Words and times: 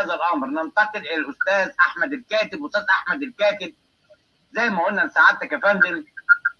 هذا 0.00 0.14
الأمر. 0.14 0.46
ننتقل 0.46 1.00
إلى 1.00 1.14
الأستاذ 1.14 1.74
أحمد 1.80 2.12
الكاتب 2.12 2.64
أستاذ 2.64 2.84
أحمد 2.90 3.22
الكاتب. 3.22 3.74
زي 4.52 4.70
ما 4.70 4.84
قلنا 4.84 5.00
لسعادتك 5.00 5.52
يا 5.52 5.58
فندم 5.58 6.04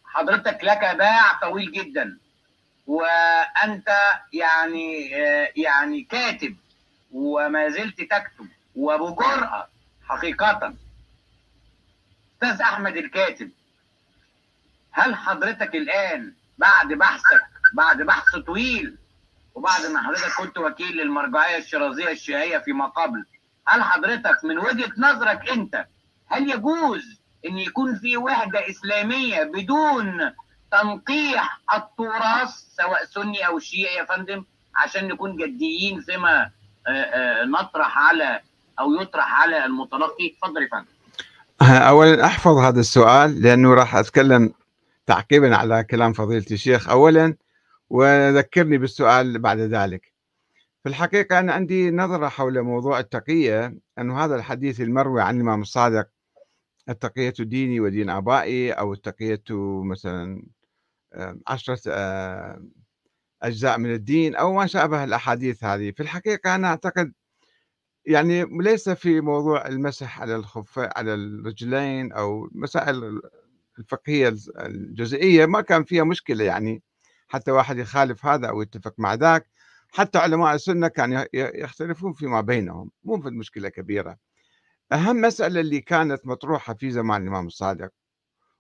حضرتك 0.05 0.59
لك 0.65 0.97
باع 0.97 1.33
طويل 1.41 1.73
جدا. 1.73 2.19
وأنت 2.87 3.89
يعني 4.33 5.11
يعني 5.57 6.03
كاتب 6.03 6.57
وما 7.13 7.69
زلت 7.69 8.01
تكتب 8.01 8.49
وبجرأة 8.77 9.69
حقيقة. 10.09 10.75
أستاذ 12.35 12.63
أحمد 12.63 12.97
الكاتب 12.97 13.51
هل 14.93 15.15
حضرتك 15.17 15.75
الآن 15.75 16.35
بعد 16.59 16.89
بحثك 16.89 17.45
بعد 17.73 18.03
بحث 18.03 18.37
طويل 18.47 18.97
وبعد 19.55 19.87
ما 19.87 20.03
حضرتك 20.03 20.33
كنت 20.39 20.59
وكيل 20.59 20.97
للمرجعية 20.97 21.59
الشرازيه 21.59 22.11
الشيعية 22.11 22.59
فيما 22.59 22.87
قبل 22.87 23.25
هل 23.67 23.83
حضرتك 23.83 24.45
من 24.45 24.59
وجهة 24.59 24.93
نظرك 24.99 25.51
أنت 25.51 25.87
هل 26.27 26.51
يجوز 26.51 27.21
إن 27.47 27.59
يكون 27.59 27.99
في 27.99 28.17
وحدة 28.17 28.69
إسلامية 28.71 29.43
بدون 29.43 30.21
تنقيح 30.73 31.61
التراث 31.75 32.51
سواء 32.77 33.05
سني 33.05 33.47
أو 33.47 33.59
شيعي 33.59 33.95
يا 33.95 34.05
فندم 34.05 34.45
عشان 34.77 35.09
نكون 35.09 35.37
جديين 35.37 36.01
فيما 36.01 36.51
نطرح 37.45 37.99
على 37.99 38.41
أو 38.81 38.95
يطرح 38.95 39.41
على 39.43 39.65
المتلقي؟ 39.65 40.37
اتفضل 40.37 40.63
يا 40.63 40.69
فندم. 40.73 40.89
اولا 41.63 42.27
أحفظ 42.27 42.59
هذا 42.59 42.81
السؤال 42.81 43.43
لأنه 43.43 43.75
راح 43.75 43.97
أتكلم 43.97 44.53
تعقيبا 45.07 45.57
على 45.57 45.85
كلام 45.85 46.13
فضيلة 46.13 46.47
الشيخ. 46.51 46.89
اولا 46.89 47.35
وذكرني 47.91 48.79
بالسؤال 48.79 49.39
بعد 49.39 49.59
ذلك. 49.59 50.13
في 50.83 50.89
الحقيقة 50.89 51.39
أنا 51.39 51.53
عندي 51.53 51.91
نظرة 51.91 52.29
حول 52.29 52.63
موضوع 52.63 52.99
التقية 53.01 53.79
أن 53.99 54.11
هذا 54.11 54.37
الحديث 54.37 54.81
المروي 54.81 55.23
عن 55.23 55.37
الإمام 55.37 55.63
الصادق 55.63 56.09
التقية 56.89 57.35
ديني 57.41 57.81
ودين 57.81 58.11
آبائي 58.11 58.73
أو 58.73 58.93
التقية 58.93 59.43
مثلا 59.85 60.43
عشرة 61.47 61.81
أجزاء 63.43 63.79
من 63.79 63.93
الدين 63.95 64.37
أو 64.37 64.53
ما 64.53 64.67
شابه 64.67 65.05
الأحاديث 65.05 65.65
هذه. 65.65 65.91
في 65.91 66.03
الحقيقة 66.03 66.55
أنا 66.55 66.69
أعتقد 66.69 67.13
يعني 68.07 68.45
ليس 68.45 68.89
في 68.91 69.21
موضوع 69.21 69.67
المسح 69.67 70.21
على 70.21 70.37
الخف 70.37 70.79
على 70.79 71.15
الرجلين 71.15 72.13
أو 72.13 72.49
مسائل 72.53 73.21
الفقهية 73.79 74.35
الجزئية 74.59 75.47
ما 75.47 75.61
كان 75.61 75.85
فيها 75.85 76.05
مشكلة 76.05 76.45
يعني. 76.45 76.83
حتى 77.29 77.51
واحد 77.51 77.79
يخالف 77.79 78.27
هذا 78.27 78.49
أو 78.49 78.63
يتفق 78.63 78.95
مع 78.99 79.15
ذاك. 79.15 79.51
حتى 79.91 80.19
علماء 80.19 80.55
السنة 80.55 80.89
كانوا 80.89 81.25
يختلفون 81.35 82.13
فيما 82.13 82.41
بينهم 82.41 82.91
مو 83.05 83.21
في 83.21 83.29
المشكلة 83.29 83.69
كبيرة. 83.69 84.17
أهم 84.93 85.21
مسألة 85.21 85.61
اللي 85.61 85.81
كانت 85.81 86.27
مطروحة 86.27 86.75
في 86.75 86.91
زمان 86.91 87.23
الإمام 87.23 87.47
الصادق 87.47 87.91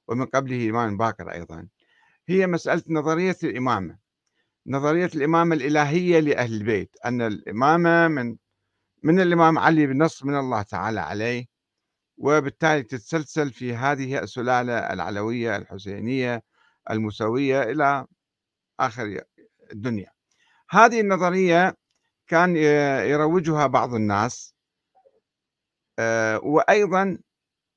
ومن 0.08 0.26
قبله 0.26 0.56
الإمام 0.56 0.96
باكر 0.96 1.32
أيضا 1.32 1.68
هي 2.28 2.46
مسألة 2.46 2.82
نظرية 2.88 3.36
الإمامة. 3.44 3.98
نظرية 4.66 5.10
الإمامة 5.14 5.54
الإلهية 5.54 6.20
لأهل 6.20 6.54
البيت 6.54 6.96
أن 7.04 7.22
الإمامة 7.22 8.08
من 8.08 8.36
من 9.02 9.20
الإمام 9.20 9.58
علي 9.58 9.86
بنص 9.86 10.24
من 10.24 10.38
الله 10.38 10.62
تعالى 10.62 11.00
عليه 11.00 11.46
وبالتالي 12.18 12.82
تتسلسل 12.82 13.52
في 13.52 13.74
هذه 13.74 14.18
السلالة 14.22 14.72
العلوية 14.72 15.56
الحسينية 15.56 16.42
الموسوية 16.90 17.62
إلى 17.62 18.06
آخر 18.80 19.20
الدنيا. 19.72 20.12
هذه 20.70 21.00
النظرية 21.00 21.76
كان 22.26 22.56
يروجها 23.06 23.66
بعض 23.66 23.94
الناس 23.94 24.54
وأيضا 26.42 27.18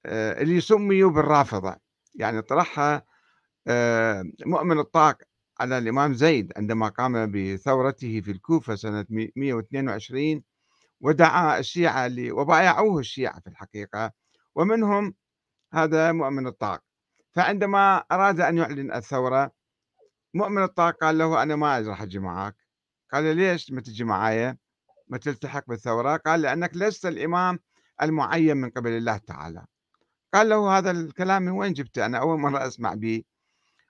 اللي 0.06 0.62
سميوا 0.62 1.12
بالرافضة. 1.12 1.76
يعني 2.16 2.42
طرحها 2.42 3.06
مؤمن 4.46 4.80
الطاق 4.80 5.18
على 5.60 5.78
الإمام 5.78 6.14
زيد 6.14 6.54
عندما 6.58 6.90
قام 6.90 7.32
بثورته 7.32 8.22
في 8.22 8.32
الكوفة 8.32 8.76
سنة 8.76 9.06
122 9.36 10.44
ودعا 11.02 11.60
الشيعة 11.60 12.12
وبايعوه 12.32 13.00
الشيعة 13.00 13.40
في 13.40 13.48
الحقيقة. 13.48 14.12
ومنهم 14.56 15.16
هذا 15.74 16.12
مؤمن 16.12 16.48
الطاق. 16.48 16.82
فعندما 17.32 17.98
أراد 18.12 18.40
أن 18.42 18.58
يعلن 18.58 18.94
الثورة 18.94 19.52
مؤمن 20.34 20.64
الطاق 20.64 20.96
قال 21.02 21.18
له 21.18 21.44
أنا 21.44 21.56
ما 21.56 21.80
راح 21.80 22.02
أجي 22.02 22.20
معك 22.20 22.56
قال 23.12 23.24
له 23.24 23.32
ليش 23.32 23.72
ما 23.72 23.82
تجي 23.82 24.04
معايا؟ 24.04 24.58
ما 25.08 25.18
تلتحق 25.18 25.64
بالثورة؟ 25.68 26.18
قال 26.18 26.42
لأنك 26.42 26.72
لست 26.76 27.06
الإمام 27.06 27.60
المعين 28.02 28.58
من 28.58 28.70
قبل 28.70 28.92
الله 28.92 29.18
تعالى. 29.18 29.66
قال 30.34 30.50
له 30.50 30.78
هذا 30.78 30.92
الكلام 30.92 31.42
من 31.42 31.52
وين 31.52 31.74
جبته؟ 31.74 32.06
أنا 32.06 32.18
أول 32.18 32.40
مرة 32.40 32.68
أسمع 32.68 32.94
به. 32.94 33.24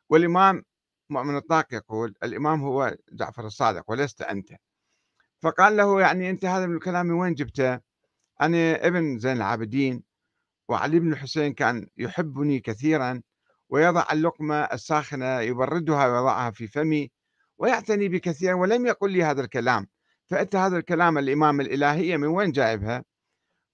والإمام 0.10 0.64
مؤمن 1.10 1.38
الطاق 1.38 1.74
يقول 1.74 2.16
الإمام 2.24 2.62
هو 2.62 2.96
جعفر 3.12 3.46
الصادق 3.46 3.92
ولست 3.92 4.22
أنت. 4.22 4.50
فقال 5.42 5.78
له 5.78 6.02
يعني 6.02 6.30
أنت 6.30 6.46
هذا 6.46 6.66
الكلام 6.66 7.06
من 7.06 7.14
وين 7.14 7.34
جبته؟ 7.34 7.80
أنا 8.42 8.88
ابن 8.88 9.20
زين 9.20 9.38
العابدين 9.38 10.04
وعلي 10.70 11.00
بن 11.00 11.14
الحسين 11.14 11.54
كان 11.54 11.88
يحبني 11.98 12.60
كثيرا. 12.60 13.22
ويضع 13.72 14.06
اللقمة 14.12 14.56
الساخنة 14.56 15.40
يبردها 15.40 16.08
ويضعها 16.08 16.52
في 16.52 16.68
فمي 16.68 17.12
ويعتني 17.58 18.08
بكثيرا 18.08 18.54
ولم 18.54 18.86
يقل 18.86 19.12
لي 19.12 19.24
هذا 19.24 19.42
الكلام. 19.42 19.88
فأنت 20.28 20.56
هذا 20.56 20.78
الكلام 20.78 21.18
الإمام 21.18 21.62
الإلهية 21.62 22.18
من 22.18 22.28
وين 22.28 22.52
جايبها؟ 22.52 23.04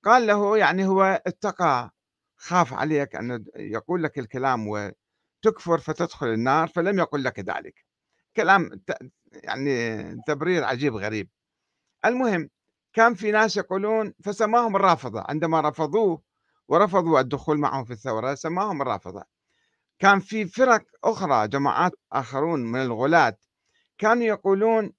قال 0.05 0.27
له 0.27 0.57
يعني 0.57 0.87
هو 0.87 1.21
اتقى 1.27 1.91
خاف 2.37 2.73
عليك 2.73 3.15
أن 3.15 3.45
يقول 3.55 4.03
لك 4.03 4.19
الكلام 4.19 4.67
وتكفر 4.67 5.77
فتدخل 5.79 6.27
النار 6.27 6.67
فلم 6.67 6.99
يقل 6.99 7.23
لك 7.23 7.39
ذلك. 7.39 7.85
كلام 8.35 8.81
يعني 9.31 10.01
تبرير 10.27 10.63
عجيب 10.63 10.95
غريب. 10.95 11.29
المهم 12.05 12.49
كان 12.93 13.13
في 13.13 13.31
ناس 13.31 13.57
يقولون 13.57 14.13
فسماهم 14.23 14.75
الرافضة. 14.75 15.25
عندما 15.29 15.61
رفضوه 15.61 16.21
ورفضوا 16.67 17.19
الدخول 17.19 17.59
معهم 17.59 17.85
في 17.85 17.93
الثورة 17.93 18.35
سماهم 18.35 18.81
الرافضة. 18.81 19.36
كان 19.99 20.19
في 20.19 20.45
فرق 20.45 20.83
أخرى 21.03 21.47
جماعات 21.47 21.91
آخرون 22.11 22.59
من 22.59 22.81
الغلاة 22.81 23.37
كانوا 23.97 24.23
يقولون 24.23 24.93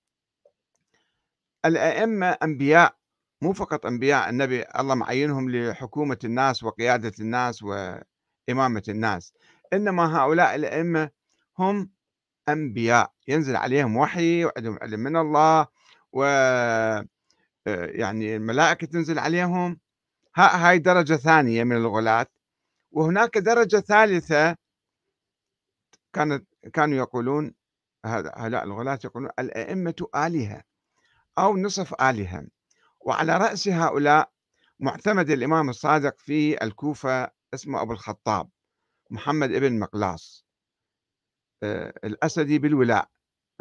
الأئمة 1.64 2.26
أنبياء 2.26 2.96
مو 3.42 3.52
فقط 3.52 3.86
أنبياء 3.86 4.28
النبي 4.30 4.64
الله 4.78 4.94
معينهم 4.94 5.50
لحكومة 5.50 6.18
الناس 6.24 6.62
وقيادة 6.64 7.12
الناس 7.20 7.62
وإمامة 7.62 8.82
الناس 8.88 9.32
إنما 9.72 10.18
هؤلاء 10.18 10.54
الأئمة 10.54 11.10
هم 11.58 11.90
أنبياء 12.48 13.12
ينزل 13.28 13.56
عليهم 13.56 13.96
وحي 13.96 14.44
وعندهم 14.44 14.78
علم 14.82 15.00
من 15.00 15.16
الله 15.16 15.66
و 16.12 16.24
يعني 17.76 18.36
الملائكة 18.36 18.86
تنزل 18.86 19.18
عليهم 19.18 19.80
هاي 20.36 20.78
درجة 20.78 21.14
ثانية 21.14 21.64
من 21.64 21.76
الغلاة 21.76 22.26
وهناك 22.92 23.38
درجة 23.38 23.76
ثالثة 23.76 24.56
كانت 26.12 26.48
كانوا 26.72 26.96
يقولون 26.96 27.54
هؤلاء 28.04 28.64
الغلاة 28.64 28.98
يقولون 29.04 29.30
الأئمة 29.38 30.06
آلهة 30.16 30.62
أو 31.38 31.56
نصف 31.56 32.02
آلهة 32.02 32.46
وعلى 33.00 33.36
رأس 33.36 33.68
هؤلاء 33.68 34.30
معتمد 34.80 35.30
الإمام 35.30 35.68
الصادق 35.68 36.18
في 36.18 36.64
الكوفة 36.64 37.30
اسمه 37.54 37.82
أبو 37.82 37.92
الخطاب 37.92 38.50
محمد 39.10 39.52
ابن 39.52 39.78
مقلاص. 39.78 40.46
الأسدي 42.04 42.58
بالولاء 42.58 43.08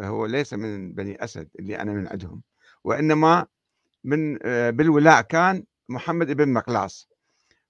هو 0.02 0.26
ليس 0.26 0.54
من 0.54 0.94
بني 0.94 1.24
أسد 1.24 1.50
اللي 1.60 1.82
أنا 1.82 1.94
من 1.94 2.08
عندهم 2.08 2.44
وإنما 2.84 3.48
من 4.04 4.38
بالولاء 4.72 5.22
كان 5.22 5.66
محمد 5.90 6.30
ابن 6.30 6.54
مقلاص. 6.54 7.10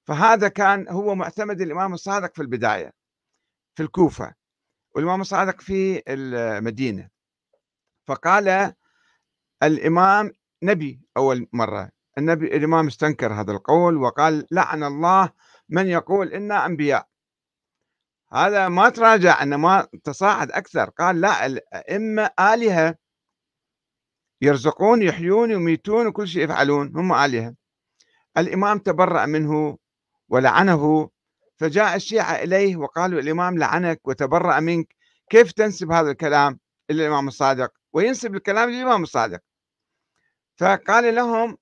فهذا 0.04 0.48
كان 0.48 0.90
هو 0.90 1.16
معتمد 1.16 1.62
الإمام 1.62 1.94
الصادق 1.94 2.36
في 2.36 2.42
البداية 2.42 2.94
في 3.76 3.84
الكوفة. 3.84 4.34
والإمام 4.98 5.22
الصادق 5.22 5.62
في 5.62 6.04
المدينة. 6.08 7.10
فقال 8.08 8.74
الإمام 9.64 10.32
نبي 10.64 11.02
أول 11.18 11.48
مرة. 11.54 11.90
النبي 12.18 12.58
الإمام 12.58 12.88
استنكر 12.88 13.34
هذا 13.34 13.52
القول 13.52 13.98
وقال 13.98 14.48
لعن 14.52 14.84
الله 14.84 15.30
من 15.70 15.88
يقول 15.88 16.34
إنا 16.34 16.66
أنبياء. 16.66 17.08
هذا 18.34 18.70
ما 18.70 18.90
تراجع 18.90 19.44
أنه 19.44 19.58
ما 19.58 19.88
تصاعد 20.04 20.52
أكثر. 20.52 20.90
قال 20.90 21.22
لا 21.22 21.46
الأئمة 21.46 22.30
آلهة. 22.40 22.96
يرزقون 24.42 25.02
يحيون 25.02 25.52
يميتون 25.52 26.08
وكل 26.08 26.28
شيء 26.28 26.44
يفعلون 26.44 26.96
هم 26.96 27.14
آلهة. 27.14 27.56
الإمام 28.38 28.80
تبرأ 28.80 29.26
منه 29.26 29.78
ولعنه 30.30 31.10
فجاء 31.58 31.96
الشيعة 31.96 32.36
إليه 32.36 32.76
وقالوا 32.76 33.20
الإمام 33.20 33.58
لعنك 33.58 34.08
وتبرأ 34.08 34.60
منك 34.60 34.96
كيف 35.30 35.52
تنسب 35.52 35.92
هذا 35.92 36.12
الكلام 36.12 36.60
إلى 36.90 37.02
الإمام 37.06 37.28
الصادق؟ 37.28 37.72
وينسب 37.94 38.36
الكلام 38.36 38.70
للإمام 38.70 39.04
الصادق. 39.04 39.40
فقال 40.58 41.16
لهم 41.16 41.58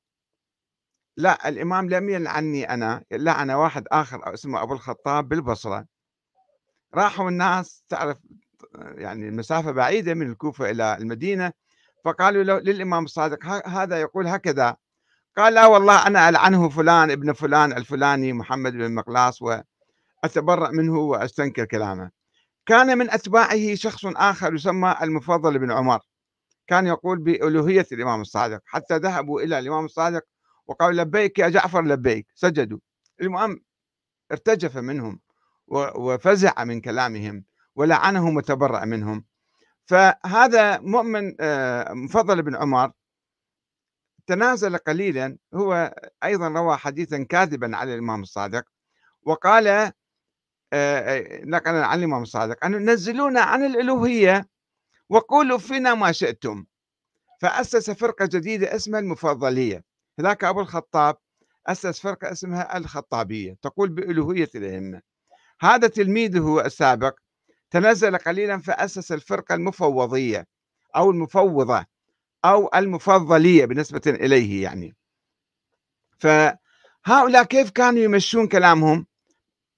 لا 1.17 1.49
الإمام 1.49 1.89
لم 1.89 2.09
يلعني 2.09 2.69
أنا 2.69 3.03
لعن 3.11 3.51
واحد 3.51 3.83
آخر 3.91 4.33
اسمه 4.33 4.61
أبو 4.63 4.73
الخطاب 4.73 5.29
بالبصرة. 5.29 5.85
راحوا 6.95 7.29
الناس 7.29 7.83
تعرف 7.89 8.17
يعني 8.79 9.27
المسافة 9.29 9.71
بعيدة 9.71 10.13
من 10.13 10.31
الكوفة 10.31 10.71
إلى 10.71 10.97
المدينة 10.97 11.51
فقالوا 12.05 12.43
له 12.43 12.59
للإمام 12.59 13.03
الصادق 13.03 13.45
هذا 13.67 14.01
يقول 14.01 14.27
هكذا 14.27 14.75
قال 15.37 15.53
لا 15.53 15.65
والله 15.65 16.07
أنا 16.07 16.29
ألعنه 16.29 16.69
فلان 16.69 17.11
ابن 17.11 17.33
فلان 17.33 17.73
الفلاني 17.73 18.33
محمد 18.33 18.73
بن 18.73 18.95
مقلاص 18.95 19.41
وأتبرأ 20.25 20.71
منه 20.71 20.99
وأستنكر 20.99 21.65
كلامه. 21.65 22.11
كان 22.65 22.97
من 22.97 23.09
أتباعه 23.11 23.75
شخص 23.75 24.05
آخر 24.05 24.53
يسمى 24.53 24.95
المفضل 25.01 25.59
بن 25.59 25.71
عمر. 25.71 25.99
كان 26.67 26.87
يقول 26.87 27.19
بألوهية 27.19 27.85
الإمام 27.91 28.21
الصادق 28.21 28.61
حتى 28.65 28.97
ذهبوا 28.97 29.41
إلى 29.41 29.59
الإمام 29.59 29.85
الصادق 29.85 30.21
وقالوا 30.67 31.03
لبيك 31.03 31.39
يا 31.39 31.49
جعفر 31.49 31.81
لبيك. 31.81 32.27
سجدوا. 32.35 32.79
المهم 33.21 33.61
ارتجف 34.31 34.77
منهم 34.77 35.19
وفزع 35.95 36.63
من 36.63 36.81
كلامهم 36.81 37.45
ولعنهم 37.75 38.37
وتبرأ 38.37 38.85
منهم. 38.85 39.25
فهذا 39.85 40.79
مؤمن 40.79 41.35
آه، 41.39 41.93
مفضل 41.93 42.41
بن 42.41 42.55
عمر 42.55 42.91
تنازل 44.27 44.77
قليلا. 44.77 45.37
هو 45.53 45.95
أيضا 46.23 46.47
روى 46.47 46.77
حديثا 46.77 47.23
كاذبا 47.23 47.77
على 47.77 47.93
الإمام 47.93 48.21
الصادق 48.21 48.63
وقال 49.25 49.91
آه، 50.73 50.99
آه، 50.99 51.45
نقلا 51.45 51.85
عن 51.85 51.99
الإمام 51.99 52.21
الصادق 52.21 52.65
أن 52.65 52.89
نزلونا 52.89 53.41
عن 53.41 53.65
الألوهية 53.65 54.47
وقولوا 55.09 55.57
فينا 55.57 55.93
ما 55.93 56.11
شئتم. 56.11 56.65
فأسس 57.41 57.91
فرقة 57.91 58.25
جديدة 58.25 58.75
اسمها 58.75 58.99
المفضلية. 58.99 59.83
هذاك 60.19 60.43
أبو 60.43 60.61
الخطاب 60.61 61.17
أسس 61.67 61.99
فرقة 61.99 62.31
اسمها 62.31 62.77
الخطابية 62.77 63.57
تقول 63.61 63.89
بألوهية 63.89 64.49
الأئمة. 64.55 65.01
هذا 65.61 65.87
تلميذه 65.87 66.65
السابق. 66.65 67.19
تنزل 67.71 68.17
قليلا 68.17 68.57
فأسس 68.57 69.11
الفرقة 69.11 69.55
المفوضية 69.55 70.47
أو 70.95 71.11
المفوضة 71.11 71.85
أو 72.45 72.69
المفضلية 72.75 73.65
بالنسبة 73.65 74.01
إليه 74.07 74.63
يعني. 74.63 74.95
فهؤلاء 76.19 77.43
كيف 77.43 77.69
كانوا 77.69 77.99
يمشون 77.99 78.47
كلامهم؟ 78.47 79.05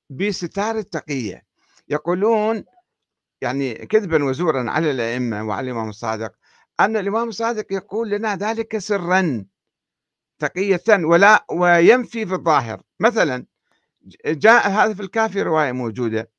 بستار 0.10 0.78
التقية. 0.78 1.44
يقولون 1.90 2.64
يعني 3.42 3.74
كذبا 3.74 4.24
وزورا 4.24 4.72
على 4.72 4.92
الأئمة 4.92 5.44
وعلى 5.44 5.72
الإمام 5.72 5.90
الصادق 5.90 6.34
أن 6.80 6.98
الإمام 6.98 7.30
الصادق 7.30 7.74
يقول 7.74 8.10
لنا 8.10 8.36
ذلك 8.36 8.78
سرا 8.78 9.46
تقية 10.40 10.84
ولا 10.90 11.46
وينفي 11.52 12.26
في 12.26 12.34
الظاهر. 12.34 12.82
مثلا 13.00 13.46
جاء 14.26 14.70
هذا 14.70 14.94
في 14.94 15.02
الكافي 15.02 15.42
رواية 15.42 15.72
موجودة. 15.72 16.32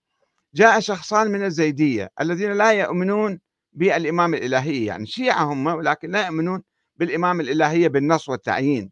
جاء 0.54 0.80
شخصان 0.80 1.30
من 1.30 1.44
الزيدية 1.44 2.10
الذين 2.20 2.52
لا 2.52 2.72
يؤمنون 2.72 3.40
بالإمام 3.72 4.34
الإلهية 4.34 4.86
يعني 4.86 5.06
شيعة 5.06 5.44
هم 5.44 5.66
ولكن 5.66 6.10
لا 6.10 6.26
يؤمنون 6.26 6.62
بالإمام 6.96 7.40
الإلهية 7.40 7.88
بالنص 7.88 8.28
والتعيين. 8.28 8.90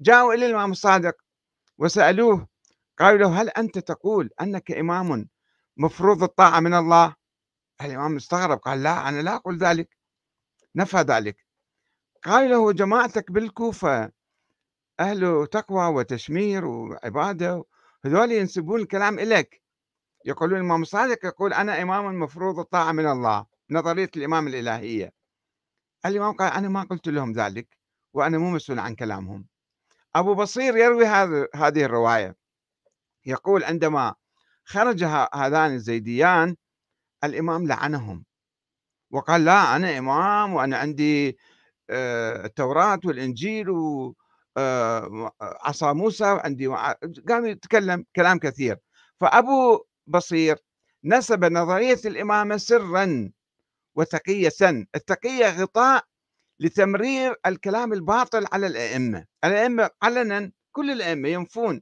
جاءوا 0.00 0.34
إلى 0.34 0.46
الإمام 0.46 0.70
الصادق 0.72 1.14
وسألوه 1.78 2.48
قالوا 2.98 3.18
له 3.18 3.42
هل 3.42 3.48
أنت 3.48 3.78
تقول 3.78 4.30
أنك 4.40 4.70
إمام 4.72 5.28
مفروض 5.76 6.22
الطاعة 6.22 6.60
من 6.60 6.74
الله؟ 6.74 7.14
الإمام 7.80 8.16
استغرب 8.16 8.58
قال 8.58 8.82
لا 8.82 9.08
أنا 9.08 9.20
لا 9.22 9.34
أقول 9.36 9.58
ذلك. 9.58 9.96
نفى 10.76 10.96
ذلك. 10.96 11.46
قال 12.24 12.50
له 12.50 12.72
جماعتك 12.72 13.32
بالكوفة 13.32 14.12
أهل 15.00 15.46
تقوى 15.46 15.86
وتشمير 15.86 16.64
وعبادة 16.64 17.64
هذول 18.04 18.32
ينسبون 18.32 18.80
الكلام 18.80 19.18
إليك. 19.18 19.62
يقولون 20.24 20.56
الإمام 20.58 20.82
الصادق 20.82 21.26
يقول 21.26 21.52
أنا 21.52 21.82
إمام 21.82 22.20
مفروض 22.20 22.58
الطاعة 22.58 22.92
من 22.92 23.06
الله 23.06 23.46
نظرية 23.70 24.10
الإمام 24.16 24.46
الإلهية. 24.48 25.12
الإمام 26.06 26.32
قال 26.32 26.52
أنا 26.52 26.68
ما 26.68 26.82
قلت 26.82 27.08
لهم 27.08 27.32
ذلك 27.32 27.78
وأنا 28.12 28.38
مو 28.38 28.50
مسؤول 28.50 28.78
عن 28.78 28.94
كلامهم. 28.94 29.46
أبو 30.14 30.34
بصير 30.34 30.76
يروي 30.76 31.06
هذه 31.54 31.84
الرواية. 31.84 32.43
يقول 33.26 33.64
عندما 33.64 34.14
خرج 34.64 35.04
هذان 35.34 35.74
الزيديان 35.74 36.56
الإمام 37.24 37.66
لعنهم 37.66 38.24
وقال 39.10 39.44
لا 39.44 39.76
أنا 39.76 39.98
إمام 39.98 40.54
وأنا 40.54 40.76
عندي 40.76 41.38
آه، 41.90 42.46
التوراة 42.46 43.00
والإنجيل 43.04 43.70
وعصا 43.70 45.90
آه، 45.90 45.92
موسى 45.92 46.24
وعندي 46.24 46.66
قام 47.28 47.46
يتكلم 47.46 48.04
كلام 48.16 48.38
كثير. 48.38 48.78
فأبو 49.20 49.84
بصير 50.06 50.58
نسب 51.04 51.44
نظرية 51.44 52.00
الإمامة 52.04 52.56
سرا 52.56 53.30
وتقية 53.94 54.52
التقية 54.94 55.62
غطاء 55.62 56.04
لتمرير 56.60 57.36
الكلام 57.46 57.92
الباطل 57.92 58.46
على 58.52 58.66
الأئمة. 58.66 59.24
الأئمة 59.44 59.90
علنا 60.02 60.52
كل 60.72 60.90
الأئمة 60.90 61.28
ينفون. 61.28 61.80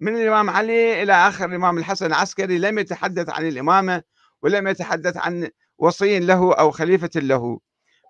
من 0.00 0.16
الإمام 0.16 0.50
علي 0.50 1.02
إلى 1.02 1.12
آخر 1.12 1.44
الإمام 1.44 1.78
الحسن 1.78 2.06
العسكري 2.06 2.58
لم 2.58 2.78
يتحدث 2.78 3.30
عن 3.30 3.48
الإمامة 3.48 4.02
ولم 4.42 4.68
يتحدث 4.68 5.16
عن 5.16 5.48
وصي 5.78 6.18
له 6.18 6.54
أو 6.54 6.70
خليفة 6.70 7.10
له. 7.16 7.60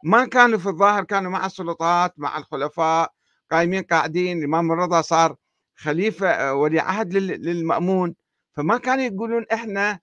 ما 0.05 0.25
كانوا 0.27 0.59
في 0.59 0.67
الظاهر 0.69 1.05
كانوا 1.05 1.31
مع 1.31 1.47
السلطات 1.47 2.15
مع 2.17 2.39
الخلفاء 2.39 3.13
قايمين 3.51 3.83
قاعدين 3.83 4.39
الإمام 4.39 4.73
الرضا 4.73 5.01
صار 5.03 5.37
خليفة 5.77 6.29
آه، 6.29 6.55
ولي 6.55 6.81
عهد 6.81 7.13
للمأمون. 7.15 8.15
فما 8.57 8.79
كانوا 8.79 9.05
يقولون 9.05 9.47
إحنا 9.53 10.01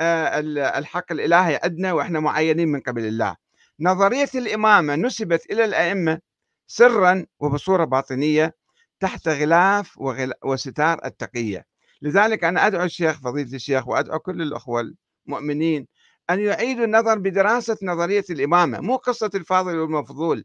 آه، 0.00 0.40
الحق 0.78 1.12
الإلهي 1.12 1.60
عندنا 1.64 1.92
وإحنا 1.92 2.20
معينين 2.20 2.68
من 2.68 2.80
قبل 2.80 3.04
الله. 3.06 3.36
نظرية 3.80 4.28
الإمامة 4.34 4.94
نسبت 4.96 5.50
إلى 5.50 5.64
الأئمة 5.64 6.20
سرا 6.66 7.26
وبصورة 7.40 7.84
باطنية. 7.84 8.54
تحت 9.00 9.28
غلاف 9.28 9.98
وستار 10.44 11.04
التقية. 11.04 11.66
لذلك 12.02 12.44
أنا 12.44 12.66
أدعو 12.66 12.84
الشيخ 12.84 13.20
فضيلة 13.20 13.54
الشيخ 13.54 13.88
وأدعو 13.88 14.18
كل 14.18 14.42
الأخوة 14.42 14.94
المؤمنين 15.26 15.86
أن 16.30 16.40
يعيدوا 16.40 16.84
النظر 16.84 17.18
بدراسة 17.18 17.76
نظرية 17.82 18.24
الإمامة 18.30 18.80
مو 18.80 18.96
قصة 18.96 19.30
الفاضل 19.34 19.78
والمفضول. 19.78 20.44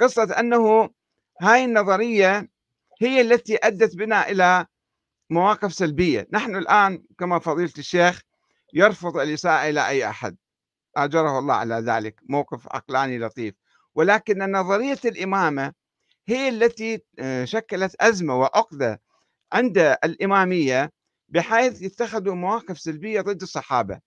قصة 0.00 0.22
أنه 0.38 0.90
هاي 1.40 1.64
النظرية 1.64 2.48
هي 3.00 3.20
التي 3.20 3.56
أدت 3.56 3.96
بنا 3.96 4.28
إلى 4.30 4.66
مواقف 5.30 5.74
سلبية. 5.74 6.28
نحن 6.32 6.56
الآن 6.56 7.02
كما 7.18 7.38
فضيلة 7.38 7.72
الشيخ 7.78 8.22
يرفض 8.74 9.16
الإساءة 9.16 9.68
إلى 9.68 9.88
أي 9.88 10.08
أحد. 10.08 10.36
أجره 10.96 11.38
الله 11.38 11.54
على 11.54 11.74
ذلك. 11.74 12.20
موقف 12.28 12.68
عقلاني 12.70 13.18
لطيف. 13.18 13.54
ولكن 13.94 14.52
نظرية 14.52 14.98
الإمامة 15.04 15.72
هي 16.30 16.48
التي 16.48 17.02
آه، 17.18 17.44
شكلت 17.44 17.96
أزمة 18.00 18.38
وعقدة 18.38 19.02
عند 19.52 19.78
الإمامية 20.04 20.92
بحيث 21.28 21.82
يتخذوا 21.82 22.34
مواقف 22.34 22.78
سلبية 22.78 23.20
ضد 23.20 23.42
الصحابة. 23.42 24.00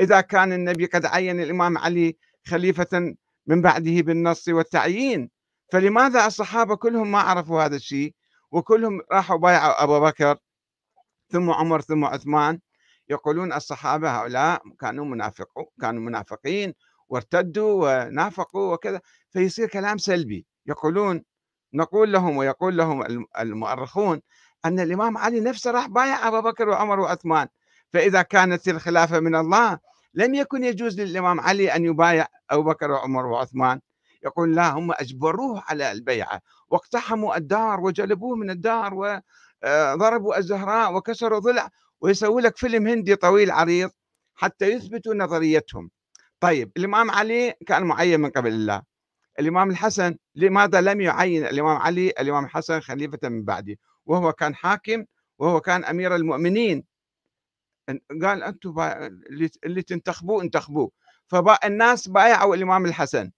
إذا 0.00 0.20
كان 0.20 0.52
النبي 0.52 0.86
قد 0.86 1.06
عين 1.06 1.40
الإمام 1.40 1.78
علي 1.78 2.18
خليفة 2.46 3.14
من 3.46 3.62
بعده 3.62 4.00
بالنص 4.00 4.48
والتعيين 4.48 5.30
فلماذا 5.72 6.26
الصحابة 6.26 6.76
كلهم 6.76 7.12
ما 7.12 7.18
عرفوا 7.18 7.62
هذا 7.62 7.76
الشيء؟ 7.76 8.14
وكلهم 8.50 9.00
راحوا 9.12 9.36
بايعوا 9.36 9.84
أبو 9.84 10.00
بكر 10.00 10.36
ثم 11.32 11.50
عمر 11.50 11.80
ثم 11.80 12.04
عثمان. 12.04 12.60
يقولون 13.08 13.52
الصحابة 13.52 14.10
هؤلاء 14.10 14.62
كانوا 14.80 15.04
منافقون 15.04 15.66
كانوا 15.80 16.02
منافقين 16.02 16.74
وارتدوا 17.08 18.04
ونافقوا 18.06 18.74
وكذا 18.74 19.00
فيصير 19.30 19.68
كلام 19.68 19.98
سلبي. 19.98 20.46
يقولون 20.66 21.24
نقول 21.74 22.12
لهم 22.12 22.36
ويقول 22.36 22.76
لهم 22.76 23.26
المؤرخون 23.38 24.20
أن 24.64 24.80
الإمام 24.80 25.18
علي 25.18 25.40
نفسه 25.40 25.70
راح 25.70 25.86
بايع 25.86 26.28
أبو 26.28 26.40
بكر 26.40 26.68
وعمر 26.68 27.00
وعثمان 27.00 27.48
فإذا 27.92 28.22
كانت 28.22 28.68
الخلافة 28.68 29.20
من 29.20 29.34
الله 29.34 29.78
لم 30.14 30.34
يكن 30.34 30.64
يجوز 30.64 31.00
للإمام 31.00 31.40
علي 31.40 31.76
أن 31.76 31.84
يبايع 31.84 32.26
أبو 32.50 32.62
بكر 32.62 32.90
وعمر 32.90 33.26
وعثمان. 33.26 33.80
يقول 34.24 34.54
لا 34.54 34.70
هم 34.70 34.92
أجبروه 34.92 35.62
على 35.68 35.92
البيعة 35.92 36.40
واقتحموا 36.68 37.36
الدار 37.36 37.80
وجلبوه 37.80 38.36
من 38.36 38.50
الدار 38.50 38.94
وضربوا 38.94 40.38
الزهراء 40.38 40.94
وكسروا 40.94 41.38
ضلع 41.38 41.70
ويسوي 42.00 42.42
لك 42.42 42.56
فيلم 42.56 42.86
هندي 42.86 43.16
طويل 43.16 43.50
عريض 43.50 43.90
حتى 44.34 44.66
يثبتوا 44.66 45.14
نظريتهم. 45.14 45.90
طيب 46.40 46.72
الإمام 46.76 47.10
علي 47.10 47.54
كان 47.66 47.82
معين 47.82 48.20
من 48.20 48.30
قبل 48.30 48.52
الله. 48.52 48.82
الإمام 49.40 49.70
الحسن 49.70 50.16
لماذا 50.34 50.80
لم 50.80 51.00
يعين 51.00 51.46
الإمام 51.46 51.76
علي؟ 51.76 52.08
الإمام 52.08 52.44
الحسن 52.44 52.80
خليفة 52.80 53.28
من 53.28 53.44
بعده 53.44 53.76
وهو 54.06 54.32
كان 54.32 54.54
حاكم 54.54 55.04
وهو 55.38 55.60
كان 55.60 55.84
أمير 55.84 56.14
المؤمنين. 56.14 56.84
قال 58.22 58.42
أنتم 58.42 58.74
اللي 59.64 59.82
تنتخبوه 59.82 60.42
انتخبوه. 60.42 60.90
فالناس 61.26 62.08
بايعوا 62.08 62.54
الإمام 62.54 62.86
الحسن. 62.86 63.30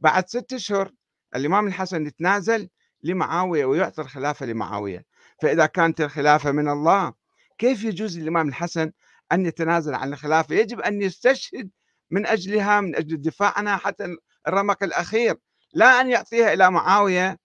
بعد 0.00 0.28
ست 0.28 0.52
أشهر 0.52 0.92
الإمام 1.36 1.66
الحسن 1.66 2.14
تنازل 2.16 2.68
لمعاوية 3.02 3.64
ويعطي 3.64 4.02
الخلافة 4.02 4.46
لمعاوية. 4.46 5.04
فإذا 5.42 5.66
كانت 5.66 6.00
الخلافة 6.00 6.52
من 6.52 6.68
الله 6.68 7.12
كيف 7.58 7.84
يجوز 7.84 8.18
للإمام 8.18 8.48
الحسن 8.48 8.92
أن 9.32 9.46
يتنازل 9.46 9.94
عن 9.94 10.12
الخلافة؟ 10.12 10.54
يجب 10.54 10.80
أن 10.80 11.02
يستشهد 11.02 11.70
من 12.10 12.26
أجلها 12.26 12.80
من 12.80 12.96
أجل 12.96 13.14
الدفاع 13.14 13.58
عنها 13.58 13.76
حتى 13.76 14.16
الرمق 14.48 14.82
الأخير 14.82 15.36
لا 15.72 16.00
أن 16.00 16.10
يعطيها 16.10 16.52
إلى 16.52 16.70
معاوية 16.70 17.38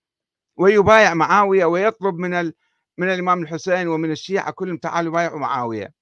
ويبايع 0.57 1.13
معاوية 1.13 1.65
ويطلب 1.65 2.15
من. 2.15 2.51
من 2.97 3.09
الإمام 3.09 3.43
الحسين 3.43 3.87
ومن 3.87 4.11
الشيعة 4.11 4.51
كلهم 4.51 4.77
تعالوا 4.77 5.13
بايعوا 5.13 5.39
معاوية 5.39 5.93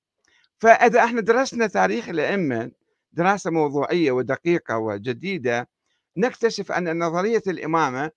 فإذا 0.59 1.03
إحنا 1.03 1.21
درسنا 1.21 1.67
تاريخ 1.67 2.09
الأئمة 2.09 2.71
دراسة 3.13 3.51
موضوعية 3.51 4.11
ودقيقة 4.11 4.77
وجديدة 4.77 5.69
نكتشف 6.17 6.71
أن 6.71 7.03
نظرية 7.03 7.41
الإمامة 7.47 8.11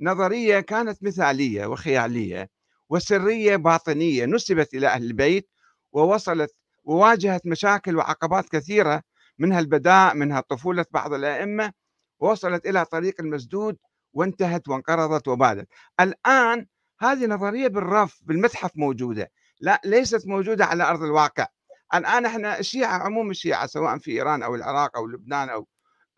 نظرية 0.00 0.60
كانت 0.60 1.02
مثالية 1.02 1.66
وخيالية 1.66 2.50
وسرية 2.90 3.56
باطنية 3.56 4.24
نسبت 4.26 4.74
إلى 4.74 4.86
أهل 4.86 5.02
البيت 5.02 5.50
ووصلت 5.92 6.54
وواجهت 6.84 7.46
مشاكل 7.46 7.96
وعقبات 7.96 8.48
كثيرة 8.48 9.02
منها 9.38 9.58
البداء 9.60 10.14
منها 10.14 10.40
طفولة 10.40 10.84
بعض 10.90 11.12
الأئمة 11.12 11.72
وصلت 12.20 12.66
إلى 12.66 12.84
طريق 12.84 13.14
المسدود 13.20 13.76
وانتهت 14.12 14.68
وانقرضت 14.68 15.28
وبادت 15.28 15.68
الآن 16.00 16.66
هذه 17.00 17.26
نظرية 17.26 17.68
بالرف 17.68 18.20
بالمتحف 18.22 18.70
موجودة. 18.76 19.30
لا 19.60 19.80
ليست 19.84 20.26
موجودة 20.26 20.64
على 20.64 20.84
أرض 20.84 21.02
الواقع. 21.02 21.46
الآن 21.94 22.26
إحنا 22.26 22.58
الشيعة 22.58 22.98
عموم 22.98 23.30
الشيعة 23.30 23.66
سواء 23.66 23.98
في 23.98 24.10
إيران 24.10 24.42
أو 24.42 24.54
العراق 24.54 24.96
أو 24.96 25.06
لبنان 25.06 25.48
أو 25.48 25.66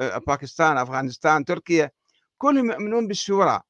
آه، 0.00 0.18
باكستان 0.18 0.78
أفغانستان 0.78 1.44
تركيا. 1.44 1.90
كلهم 2.38 2.70
يؤمنون 2.70 3.06
بالشورى 3.06 3.60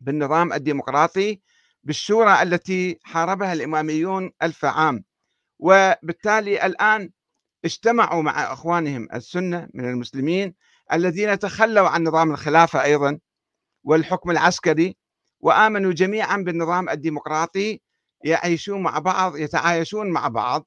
بالنظام 0.00 0.52
الديمقراطي 0.52 1.40
بالشورى 1.82 2.42
التي 2.42 2.98
حاربها 3.02 3.52
الإماميون 3.52 4.30
ألف 4.42 4.64
عام. 4.64 5.04
وبالتالي 5.58 6.66
الآن 6.66 7.10
اجتمعوا 7.64 8.22
مع 8.22 8.52
إخوانهم 8.52 9.08
السنة 9.14 9.68
من 9.74 9.84
المسلمين 9.84 10.54
الذين 10.92 11.38
تخلوا 11.38 11.88
عن 11.88 12.04
نظام 12.04 12.30
الخلافة 12.30 12.82
أيضا 12.82 13.18
والحكم 13.84 14.30
العسكري 14.30 14.96
وآمنوا 15.40 15.92
جميعا 15.92 16.36
بالنظام 16.36 16.88
الديمقراطي 16.88 17.80
يعيشون 18.24 18.82
مع 18.82 18.98
بعض 18.98 19.36
يتعايشون 19.36 20.10
مع 20.10 20.28
بعض 20.28 20.66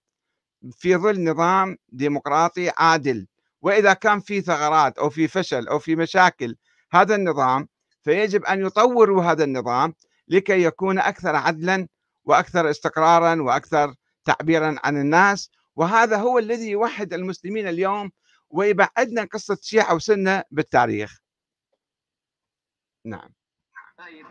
في 0.71 0.95
ظل 0.95 1.23
نظام 1.23 1.77
ديمقراطي 1.89 2.71
عادل. 2.77 3.27
وإذا 3.61 3.93
كان 3.93 4.19
في 4.19 4.41
ثغرات 4.41 4.97
أو 4.97 5.09
في 5.09 5.27
فشل 5.27 5.67
أو 5.67 5.79
في 5.79 5.95
مشاكل 5.95 6.55
هذا 6.91 7.15
النظام 7.15 7.67
فيجب 8.03 8.45
أن 8.45 8.65
يطوروا 8.65 9.23
هذا 9.23 9.43
النظام 9.43 9.93
لكي 10.27 10.63
يكون 10.63 10.99
أكثر 10.99 11.35
عدلا 11.35 11.87
وأكثر 12.25 12.69
استقرارا 12.69 13.41
وأكثر 13.41 13.93
تعبيرا 14.25 14.75
عن 14.83 14.97
الناس. 14.97 15.51
وهذا 15.75 16.17
هو 16.17 16.39
الذي 16.39 16.69
يوحد 16.69 17.13
المسلمين 17.13 17.67
اليوم 17.67 18.11
ويبعدنا 18.49 19.23
قصة 19.23 19.57
شيعة 19.61 19.95
وسنة 19.95 20.43
بالتاريخ. 20.51 21.19
نعم. 23.05 23.33
طيب. 23.97 24.25